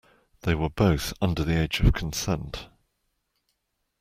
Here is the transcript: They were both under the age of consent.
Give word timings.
They 0.41 0.55
were 0.55 0.71
both 0.71 1.13
under 1.21 1.43
the 1.43 1.61
age 1.61 1.79
of 1.81 1.93
consent. 1.93 2.69